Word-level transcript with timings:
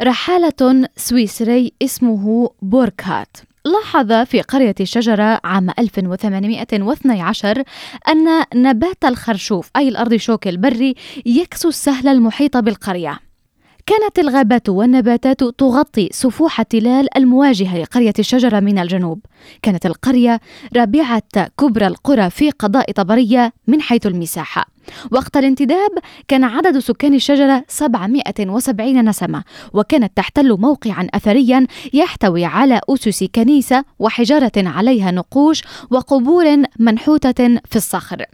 رحالة 0.00 0.88
سويسري 0.96 1.72
اسمه 1.82 2.50
بوركهات 2.62 3.36
لاحظ 3.64 4.12
في 4.12 4.40
قرية 4.40 4.74
الشجرة 4.80 5.40
عام 5.44 5.70
1812 5.78 7.62
أن 8.08 8.44
نبات 8.54 9.04
الخرشوف 9.04 9.70
أي 9.76 9.88
الأرضشوك 9.88 10.48
البري 10.48 10.94
يكسو 11.26 11.68
السهل 11.68 12.08
المحيط 12.08 12.56
بالقرية. 12.56 13.18
كانت 13.86 14.18
الغابات 14.18 14.68
والنباتات 14.68 15.44
تغطي 15.44 16.08
سفوح 16.12 16.60
التلال 16.60 17.16
المواجهة 17.16 17.78
لقرية 17.78 18.14
الشجرة 18.18 18.60
من 18.60 18.78
الجنوب. 18.78 19.20
كانت 19.62 19.86
القرية 19.86 20.40
رابعة 20.76 21.22
كبرى 21.58 21.86
القرى 21.86 22.30
في 22.30 22.50
قضاء 22.50 22.92
طبرية 22.92 23.52
من 23.66 23.80
حيث 23.80 24.06
المساحة. 24.06 24.73
وقت 25.10 25.36
الانتداب 25.36 25.90
كان 26.28 26.44
عدد 26.44 26.78
سكان 26.78 27.14
الشجرة 27.14 27.64
770 27.68 29.04
نسمة 29.04 29.44
وكانت 29.72 30.16
تحتل 30.16 30.60
موقعا 30.60 31.06
أثريا 31.14 31.66
يحتوي 31.92 32.44
على 32.44 32.80
أسس 32.88 33.24
كنيسة 33.34 33.84
وحجارة 33.98 34.52
عليها 34.56 35.10
نقوش 35.10 35.62
وقبور 35.90 36.56
منحوتة 36.78 37.60
في 37.64 37.76
الصخر. 37.76 38.24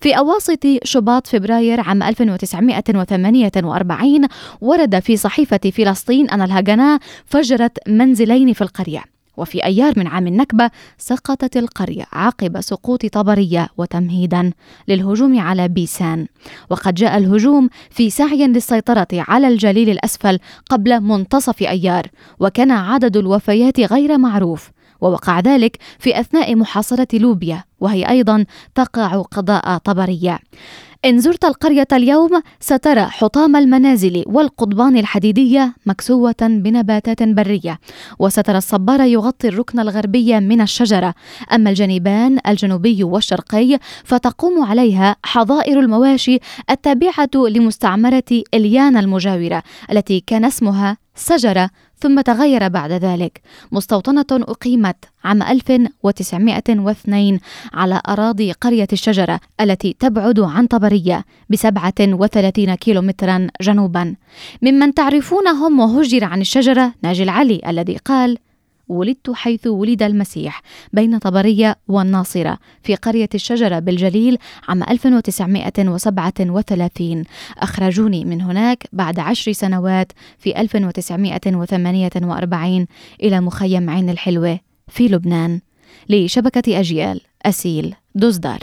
في 0.00 0.18
أواسط 0.18 0.66
شباط 0.84 1.26
فبراير 1.26 1.80
عام 1.80 2.02
1948 2.02 4.28
ورد 4.60 4.98
في 4.98 5.16
صحيفة 5.16 5.70
فلسطين 5.76 6.30
أن 6.30 6.42
الهجناء 6.42 6.98
فجرت 7.26 7.88
منزلين 7.88 8.52
في 8.52 8.62
القرية. 8.62 9.19
وفي 9.40 9.64
أيار 9.64 9.92
من 9.96 10.06
عام 10.06 10.26
النكبة 10.26 10.70
سقطت 10.98 11.56
القرية 11.56 12.04
عقب 12.12 12.60
سقوط 12.60 13.06
طبرية 13.06 13.68
وتمهيدا 13.76 14.52
للهجوم 14.88 15.40
على 15.40 15.68
بيسان. 15.68 16.26
وقد 16.70 16.94
جاء 16.94 17.18
الهجوم 17.18 17.68
في 17.90 18.10
سعي 18.10 18.46
للسيطرة 18.46 19.08
على 19.12 19.48
الجليل 19.48 19.90
الأسفل 19.90 20.38
قبل 20.70 21.00
منتصف 21.00 21.62
أيار 21.62 22.06
وكان 22.40 22.70
عدد 22.70 23.16
الوفيات 23.16 23.80
غير 23.80 24.18
معروف. 24.18 24.70
ووقع 25.00 25.40
ذلك 25.40 25.76
في 25.98 26.20
أثناء 26.20 26.56
محاصرة 26.56 27.08
لوبيا 27.12 27.64
وهي 27.80 28.08
أيضا 28.08 28.44
تقع 28.74 29.22
قضاء 29.22 29.78
طبرية. 29.78 30.38
إن 31.04 31.18
زرت 31.18 31.44
القرية 31.44 31.86
اليوم 31.92 32.42
سترى 32.60 33.00
حطام 33.00 33.56
المنازل 33.56 34.24
والقضبان 34.26 34.96
الحديدية 34.96 35.74
مكسوة 35.86 36.34
بنباتات 36.40 37.22
برية 37.22 37.78
وسترى 38.18 38.58
الصبار 38.58 39.00
يغطي 39.00 39.48
الركن 39.48 39.80
الغربي 39.80 40.40
من 40.40 40.60
الشجرة. 40.60 41.14
أما 41.52 41.70
الجانبان 41.70 42.38
الجنوبي 42.48 43.04
والشرقي 43.04 43.78
فتقوم 44.04 44.62
عليها 44.64 45.16
حظائر 45.24 45.80
المواشي 45.80 46.38
التابعة 46.70 47.30
لمستعمرة 47.34 48.42
إليانا 48.54 49.00
المجاورة 49.00 49.62
التي 49.90 50.20
كان 50.26 50.44
اسمها 50.44 50.96
سجرة 51.14 51.70
ثم 51.98 52.20
تغير 52.20 52.68
بعد 52.68 52.92
ذلك. 52.92 53.40
مستوطنة 53.72 54.26
أقيمت 54.32 54.96
عام 55.24 55.42
1902 55.42 57.40
على 57.72 58.00
أراضي 58.08 58.52
قرية 58.52 58.88
الشجرة 58.92 59.40
التي 59.60 59.96
تبعد 59.98 60.40
عن 60.40 60.66
طبرية 60.66 61.24
بسبعة 61.50 61.94
وثلاثين 62.00 62.74
كيلومترا 62.74 63.46
جنوبا. 63.60 64.14
ممن 64.62 64.94
تعرفونهم 64.94 65.80
وهجر 65.80 66.24
عن 66.24 66.40
الشجرة 66.40 66.92
ناجي 67.02 67.22
العلي 67.22 67.60
الذي 67.66 67.96
قال 67.96 68.38
ولدت 68.90 69.30
حيث 69.30 69.66
ولد 69.66 70.02
المسيح 70.02 70.62
بين 70.92 71.18
طبرية 71.18 71.76
والناصرة 71.88 72.58
في 72.82 72.94
قرية 72.94 73.28
الشجرة 73.34 73.78
بالجليل 73.78 74.38
عام 74.68 74.82
1937 74.82 77.24
أخرجوني 77.58 78.24
من 78.24 78.40
هناك 78.40 78.86
بعد 78.92 79.18
عشر 79.18 79.52
سنوات 79.52 80.12
في 80.38 80.60
1948 80.60 82.86
إلى 83.22 83.40
مخيم 83.40 83.90
عين 83.90 84.10
الحلوة 84.10 84.60
في 84.88 85.08
لبنان. 85.08 85.60
لشبكة 86.08 86.80
أجيال 86.80 87.20
أسيل 87.42 87.94
دزدار 88.14 88.60